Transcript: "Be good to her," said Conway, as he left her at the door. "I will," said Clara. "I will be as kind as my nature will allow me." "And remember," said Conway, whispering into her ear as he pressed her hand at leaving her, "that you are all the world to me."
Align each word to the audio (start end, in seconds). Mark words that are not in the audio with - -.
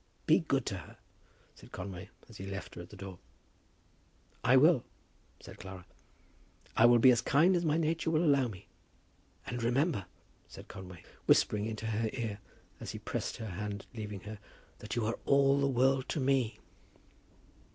"Be 0.25 0.39
good 0.39 0.65
to 0.65 0.77
her," 0.77 0.97
said 1.53 1.71
Conway, 1.71 2.09
as 2.27 2.37
he 2.37 2.47
left 2.47 2.73
her 2.73 2.81
at 2.81 2.89
the 2.89 2.95
door. 2.97 3.19
"I 4.43 4.57
will," 4.57 4.83
said 5.39 5.59
Clara. 5.59 5.85
"I 6.75 6.87
will 6.87 6.97
be 6.97 7.11
as 7.11 7.21
kind 7.21 7.55
as 7.55 7.63
my 7.65 7.77
nature 7.77 8.09
will 8.09 8.23
allow 8.23 8.47
me." 8.47 8.65
"And 9.45 9.61
remember," 9.61 10.07
said 10.47 10.67
Conway, 10.67 11.03
whispering 11.27 11.67
into 11.67 11.85
her 11.85 12.09
ear 12.13 12.39
as 12.79 12.93
he 12.93 12.97
pressed 12.97 13.37
her 13.37 13.49
hand 13.51 13.85
at 13.91 13.95
leaving 13.95 14.21
her, 14.21 14.39
"that 14.79 14.95
you 14.95 15.05
are 15.05 15.19
all 15.27 15.59
the 15.61 15.67
world 15.67 16.09
to 16.09 16.19
me." 16.19 16.57